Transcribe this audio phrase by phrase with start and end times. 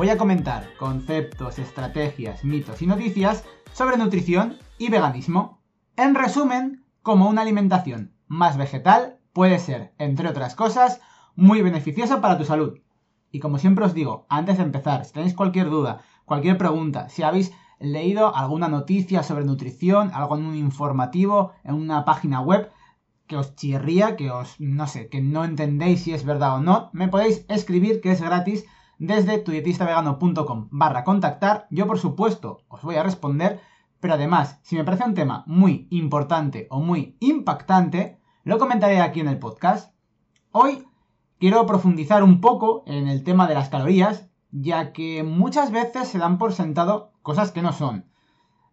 [0.00, 3.44] voy a comentar conceptos, estrategias, mitos y noticias
[3.74, 5.60] sobre nutrición y veganismo.
[5.94, 11.02] En resumen, como una alimentación más vegetal puede ser, entre otras cosas,
[11.36, 12.78] muy beneficiosa para tu salud.
[13.30, 17.22] Y como siempre os digo, antes de empezar, si tenéis cualquier duda, cualquier pregunta, si
[17.22, 22.70] habéis leído alguna noticia sobre nutrición, algo en un informativo, en una página web
[23.26, 26.88] que os chirría, que os, no sé, que no entendéis si es verdad o no,
[26.94, 28.64] me podéis escribir que es gratis
[29.00, 31.66] desde tudietistavegano.com barra contactar.
[31.70, 33.58] Yo, por supuesto, os voy a responder,
[33.98, 39.20] pero además, si me parece un tema muy importante o muy impactante, lo comentaré aquí
[39.20, 39.94] en el podcast.
[40.52, 40.86] Hoy
[41.38, 46.18] quiero profundizar un poco en el tema de las calorías, ya que muchas veces se
[46.18, 48.04] dan por sentado cosas que no son.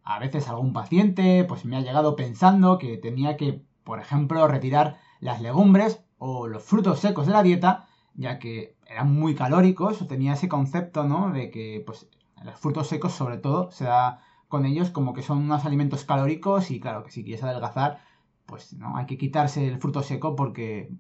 [0.04, 4.98] A veces algún paciente pues me ha llegado pensando que tenía que, por ejemplo, retirar
[5.22, 10.08] las legumbres o los frutos secos de la dieta, ya que eran muy calóricos, o
[10.08, 11.32] tenía ese concepto, ¿no?
[11.32, 12.10] De que, pues,
[12.44, 16.72] los frutos secos, sobre todo, se da con ellos como que son unos alimentos calóricos
[16.72, 18.02] y, claro, que si quieres adelgazar,
[18.46, 18.98] pues, ¿no?
[18.98, 20.92] Hay que quitarse el fruto seco porque,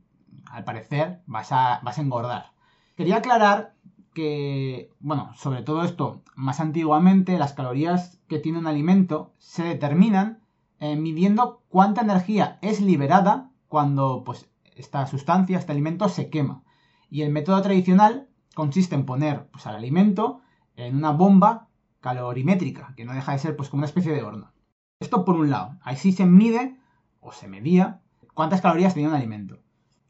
[0.52, 2.54] al parecer, vas a, vas a engordar.
[2.95, 3.73] Quería aclarar
[4.14, 10.40] que, bueno, sobre todo esto, más antiguamente las calorías que tiene un alimento se determinan
[10.80, 16.64] eh, midiendo cuánta energía es liberada cuando, pues, esta sustancia, este alimento se quema.
[17.10, 20.42] Y el método tradicional consiste en poner pues, al alimento
[20.76, 21.70] en una bomba
[22.00, 24.52] calorimétrica, que no deja de ser pues, como una especie de horno.
[25.00, 25.78] Esto por un lado.
[25.82, 26.78] Ahí sí se mide
[27.20, 28.02] o se medía
[28.34, 29.60] cuántas calorías tenía un alimento.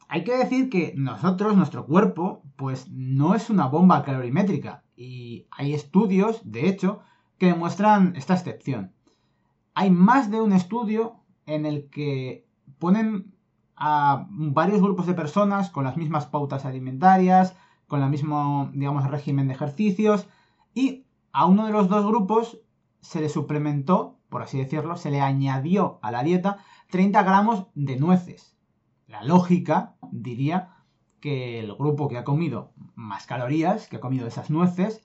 [0.09, 4.83] Hay que decir que nosotros, nuestro cuerpo, pues no es una bomba calorimétrica.
[4.95, 7.01] Y hay estudios, de hecho,
[7.37, 8.93] que demuestran esta excepción.
[9.73, 12.45] Hay más de un estudio en el que
[12.79, 13.33] ponen
[13.77, 17.55] a varios grupos de personas con las mismas pautas alimentarias,
[17.87, 20.27] con el mismo, digamos, régimen de ejercicios,
[20.73, 22.59] y a uno de los dos grupos
[23.01, 26.57] se le suplementó, por así decirlo, se le añadió a la dieta
[26.89, 28.57] 30 gramos de nueces.
[29.07, 30.73] La lógica diría
[31.19, 35.03] que el grupo que ha comido más calorías, que ha comido esas nueces,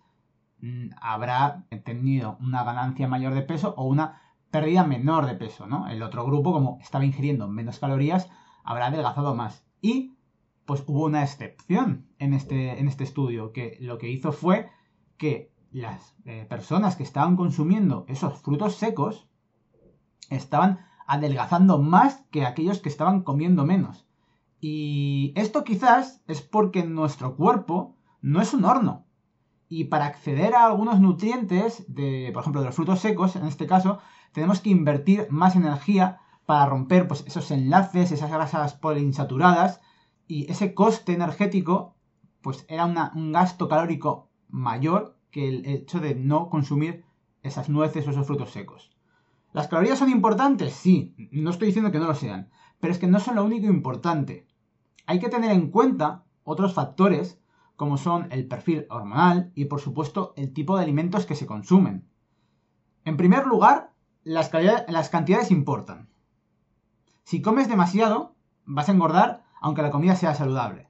[0.60, 5.88] mm, habrá tenido una ganancia mayor de peso o una pérdida menor de peso, ¿no?
[5.88, 8.28] El otro grupo, como estaba ingiriendo menos calorías,
[8.64, 9.64] habrá adelgazado más.
[9.80, 10.16] Y
[10.64, 14.70] pues hubo una excepción en este, en este estudio, que lo que hizo fue
[15.16, 19.28] que las eh, personas que estaban consumiendo esos frutos secos
[20.30, 24.06] estaban adelgazando más que aquellos que estaban comiendo menos.
[24.60, 29.06] Y esto quizás es porque nuestro cuerpo no es un horno.
[29.68, 33.66] Y para acceder a algunos nutrientes, de, por ejemplo, de los frutos secos, en este
[33.66, 33.98] caso,
[34.32, 39.80] tenemos que invertir más energía para romper pues, esos enlaces, esas grasas poliinsaturadas,
[40.26, 41.97] y ese coste energético
[42.41, 47.04] pues era un gasto calórico mayor que el hecho de no consumir
[47.42, 48.91] esas nueces o esos frutos secos.
[49.52, 50.72] ¿Las calorías son importantes?
[50.72, 52.50] Sí, no estoy diciendo que no lo sean,
[52.81, 54.47] pero es que no son lo único importante.
[55.06, 57.41] Hay que tener en cuenta otros factores
[57.76, 62.08] como son el perfil hormonal y por supuesto el tipo de alimentos que se consumen.
[63.04, 63.92] En primer lugar,
[64.25, 64.50] las,
[64.88, 66.08] las cantidades importan.
[67.24, 68.34] Si comes demasiado,
[68.64, 70.88] vas a engordar aunque la comida sea saludable.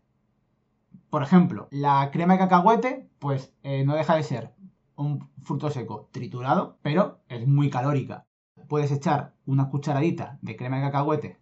[1.11, 4.55] Por ejemplo, la crema de cacahuete, pues eh, no deja de ser
[4.97, 8.27] un fruto seco triturado, pero es muy calórica.
[8.69, 11.39] Puedes echar una cucharadita de crema de cacahuete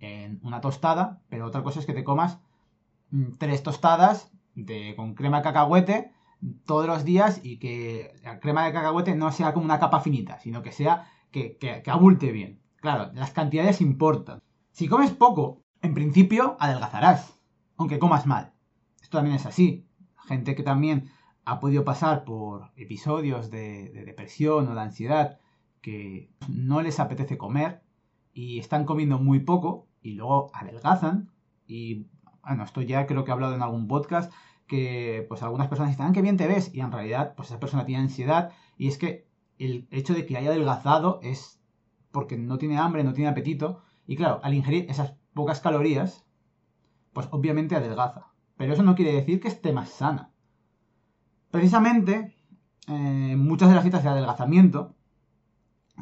[0.00, 2.40] en una tostada, pero otra cosa es que te comas
[3.10, 6.12] mm, tres tostadas de, con crema de cacahuete
[6.66, 10.40] todos los días y que la crema de cacahuete no sea como una capa finita,
[10.40, 12.61] sino que sea que, que abulte bien.
[12.82, 14.42] Claro, las cantidades importan.
[14.72, 17.38] Si comes poco, en principio adelgazarás,
[17.76, 18.54] aunque comas mal.
[19.00, 19.86] Esto también es así.
[20.26, 21.08] Gente que también
[21.44, 25.38] ha podido pasar por episodios de, depresión o de ansiedad
[25.80, 27.84] que no les apetece comer
[28.34, 31.30] y están comiendo muy poco y luego adelgazan
[31.68, 32.08] y
[32.42, 34.32] bueno, esto ya creo que he hablado en algún podcast
[34.66, 37.60] que pues algunas personas dicen, ah, qué bien te ves y en realidad pues esa
[37.60, 41.61] persona tiene ansiedad y es que el hecho de que haya adelgazado es
[42.12, 43.82] porque no tiene hambre, no tiene apetito.
[44.06, 46.24] Y claro, al ingerir esas pocas calorías,
[47.12, 48.32] pues obviamente adelgaza.
[48.56, 50.30] Pero eso no quiere decir que esté más sana.
[51.50, 52.36] Precisamente,
[52.88, 54.94] eh, muchas de las dietas de adelgazamiento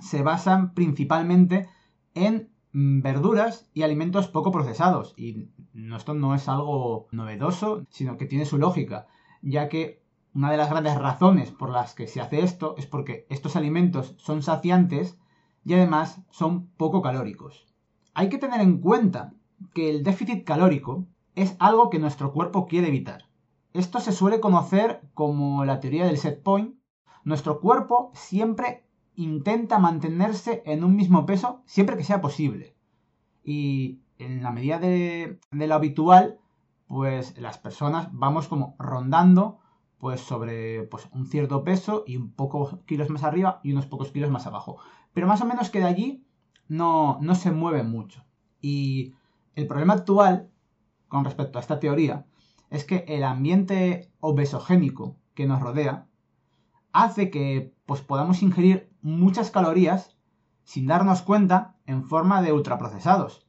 [0.01, 1.69] se basan principalmente
[2.15, 5.15] en mm, verduras y alimentos poco procesados.
[5.17, 5.49] Y
[5.97, 9.07] esto no es algo novedoso, sino que tiene su lógica,
[9.43, 10.03] ya que
[10.33, 14.15] una de las grandes razones por las que se hace esto es porque estos alimentos
[14.19, 15.19] son saciantes
[15.65, 17.67] y además son poco calóricos.
[18.15, 19.35] Hay que tener en cuenta
[19.75, 23.25] que el déficit calórico es algo que nuestro cuerpo quiere evitar.
[23.73, 26.75] Esto se suele conocer como la teoría del set point.
[27.25, 28.85] Nuestro cuerpo siempre
[29.15, 32.75] intenta mantenerse en un mismo peso siempre que sea posible.
[33.45, 36.39] Y en la medida de, lo habitual,
[36.89, 39.59] pues las personas vamos como rondando
[39.99, 44.11] pues sobre pues, un cierto peso y un pocos kilos más arriba y unos pocos
[44.11, 44.79] kilos más abajo.
[45.13, 46.27] Pero más o menos que de allí
[46.69, 48.25] no, no se mueve mucho.
[48.61, 49.15] Y
[49.55, 50.51] el problema actual
[51.09, 52.27] con respecto a esta teoría
[52.71, 56.07] es que el ambiente obesogénico que nos rodea
[56.93, 60.17] hace que pues, podamos ingerir muchas calorías
[60.65, 63.47] sin darnos cuenta en forma de ultraprocesados.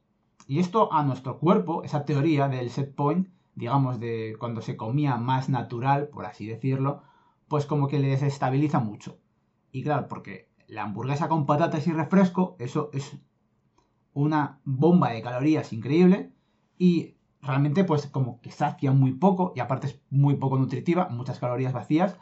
[0.48, 5.16] Y esto a nuestro cuerpo, esa teoría del set point, digamos de cuando se comía
[5.16, 7.02] más natural, por así decirlo,
[7.46, 9.18] pues como que le desestabiliza mucho.
[9.70, 13.18] Y claro, porque la hamburguesa con patatas y refresco, eso es
[14.14, 16.32] una bomba de calorías increíble
[16.78, 21.38] y realmente pues como que sacia muy poco y aparte es muy poco nutritiva, muchas
[21.38, 22.16] calorías vacías,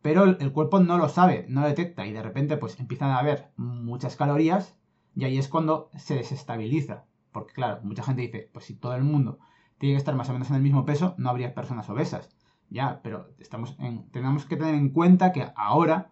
[0.00, 3.20] pero el, cuerpo no lo sabe, no lo detecta y de repente pues empiezan a
[3.20, 4.76] haber muchas calorías
[5.14, 9.04] y ahí es cuando se desestabiliza, porque claro, mucha gente dice, pues si todo el
[9.04, 9.38] mundo
[9.78, 12.28] tiene que estar más o menos en el mismo peso, no habría personas obesas.
[12.70, 16.10] Ya, pero estamos en, tenemos que tener en cuenta que ahora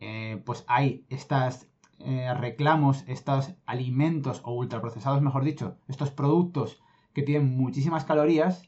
[0.00, 1.68] eh, pues hay estas
[1.98, 6.80] eh, reclamos, estos alimentos o ultraprocesados, mejor dicho, estos productos
[7.12, 8.62] que tienen muchísimas calorías,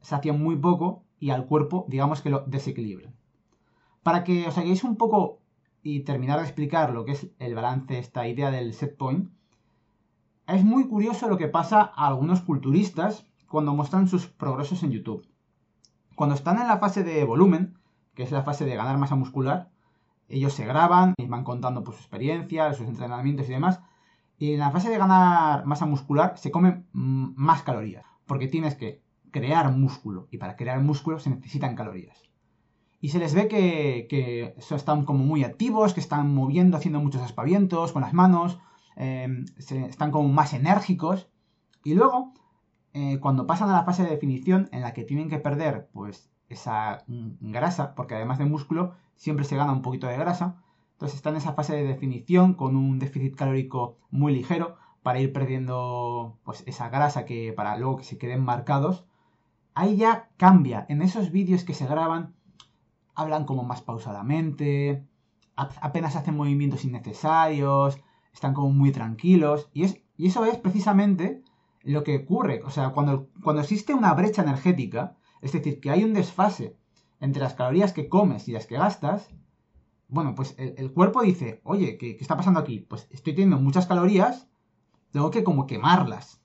[0.00, 3.14] sacian muy poco y al cuerpo, digamos que lo desequilibran.
[4.02, 5.40] Para que os hagáis un poco
[5.82, 9.30] y terminar de explicar lo que es el balance, esta idea del set point,
[10.46, 15.26] es muy curioso lo que pasa a algunos culturistas cuando muestran sus progresos en YouTube.
[16.14, 17.78] Cuando están en la fase de volumen,
[18.14, 19.70] que es la fase de ganar masa muscular,
[20.30, 23.80] ellos se graban y van contando pues, su experiencia, sus entrenamientos y demás.
[24.38, 28.74] Y en la fase de ganar masa muscular se comen mm, más calorías, porque tienes
[28.74, 32.30] que crear músculo y para crear músculo se necesitan calorías.
[33.00, 37.92] Y se les ve que, están como muy activos, que están moviendo, haciendo muchos aspavientos
[37.92, 38.58] con las manos,
[38.96, 41.28] em, están como más enérgicos.
[41.82, 42.34] Y luego,
[42.92, 46.30] eh, cuando pasan a la fase de definición en la que tienen que perder pues
[46.50, 50.62] esa mm, grasa, porque además de músculo siempre se gana un poquito de grasa.
[50.92, 55.32] Entonces está en esa fase de definición con un déficit calórico muy ligero para ir
[55.32, 59.06] perdiendo pues esa grasa que para luego que se queden marcados.
[59.74, 60.84] Ahí ya cambia.
[60.90, 62.34] En esos vídeos que se graban
[63.14, 65.04] hablan como más pausadamente,
[65.56, 68.00] apenas hacen movimientos innecesarios,
[68.32, 71.42] están como muy tranquilos y, es, y eso es precisamente
[71.82, 72.62] lo que ocurre.
[72.64, 76.76] O sea, cuando, cuando existe una brecha energética, es decir, que hay un desfase
[77.20, 79.30] entre las calorías que comes y las que gastas,
[80.08, 82.80] bueno, pues el, cuerpo dice, oye, ¿qué, está pasando aquí?
[82.80, 84.48] Pues estoy teniendo muchas calorías,
[85.12, 86.40] tengo que como quemarlas,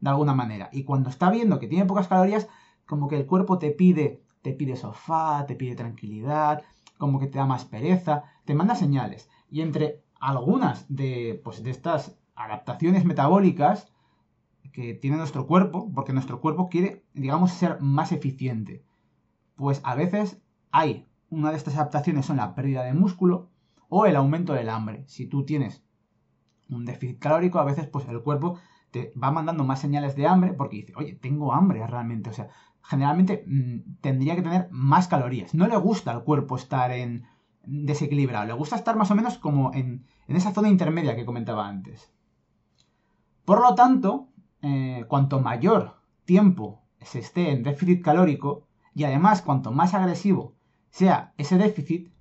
[0.00, 0.70] de alguna manera.
[0.72, 2.48] Y cuando está viendo que tiene pocas calorías,
[2.86, 6.62] como que el cuerpo te pide, te pide sofá, te pide tranquilidad,
[6.98, 9.28] como que te da más pereza, te manda señales.
[9.50, 13.91] Y entre algunas de, pues, de estas adaptaciones metabólicas
[14.72, 18.84] que tiene nuestro cuerpo, porque nuestro cuerpo quiere, digamos, ser más eficiente
[19.62, 23.50] pues a veces hay una de estas adaptaciones son la pérdida de músculo
[23.88, 25.04] o el aumento del hambre.
[25.06, 25.84] Si tú tienes
[26.68, 28.58] un déficit calórico, a veces pues el cuerpo
[28.90, 32.30] te va mandando más señales de hambre porque dice, oye, tengo hambre realmente.
[32.30, 32.48] O sea,
[32.82, 35.54] generalmente mm, tendría que tener más calorías.
[35.54, 37.24] No le gusta al cuerpo estar en
[37.64, 42.12] desequilibrado, le gusta estar más o menos como en, esa zona intermedia que comentaba antes.
[43.44, 44.28] Por lo tanto,
[44.62, 50.54] eh, cuanto mayor tiempo se esté en déficit calórico, y además, cuanto más agresivo
[50.90, 52.12] sea ese déficit,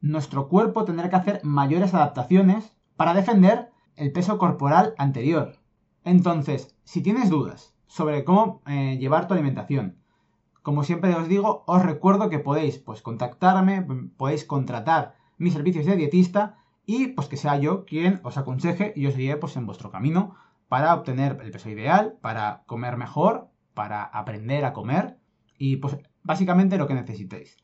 [0.00, 5.58] nuestro cuerpo tendrá que hacer mayores adaptaciones para defender el peso corporal anterior.
[6.04, 9.98] Entonces, si tienes dudas sobre cómo eh, llevar tu alimentación,
[10.62, 15.96] como siempre os digo, os recuerdo que podéis pues, contactarme, podéis contratar mis servicios de
[15.96, 19.90] dietista y pues que sea yo quien os aconseje y os guíe pues, en vuestro
[19.90, 20.36] camino
[20.72, 25.18] para obtener el peso ideal, para comer mejor, para aprender a comer
[25.58, 27.58] y pues básicamente lo que necesitéis.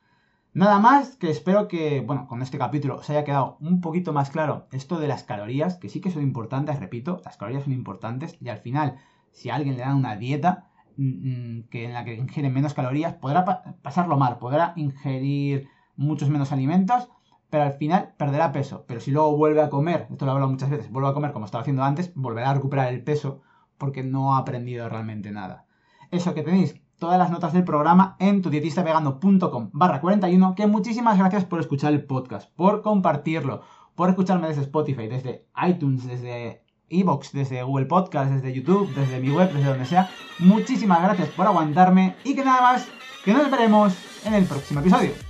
[0.53, 4.29] Nada más que espero que, bueno, con este capítulo os haya quedado un poquito más
[4.29, 8.37] claro esto de las calorías, que sí que son importantes, repito, las calorías son importantes
[8.43, 8.99] y al final,
[9.33, 12.75] si a alguien le dan una dieta mm, mm, que en la que ingiere menos
[12.75, 13.47] calorías, podrá
[13.81, 17.09] pasarlo mal, podrá ingerir muchos menos alimentos,
[17.51, 18.85] pero al final perderá peso.
[18.87, 21.33] Pero si luego vuelve a comer, esto lo he hablado muchas veces, vuelve a comer
[21.33, 23.41] como estaba haciendo antes, volverá a recuperar el peso
[23.79, 25.67] porque no ha aprendido realmente nada.
[26.11, 31.45] Eso que tenéis todas las notas del programa en tudietistavegano.com barra 41, que muchísimas gracias
[31.45, 33.63] por escuchar el podcast, por compartirlo,
[33.95, 39.31] por escucharme desde Spotify, desde iTunes, desde Evox, desde Google Podcast, desde YouTube, desde mi
[39.31, 40.11] web, desde donde sea.
[40.39, 42.89] Muchísimas gracias por aguantarme y que nada más,
[43.25, 45.28] que nos veremos en el próximo episodio.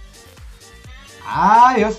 [1.29, 1.99] Adiós.